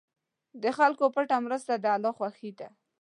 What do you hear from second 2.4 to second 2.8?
ده.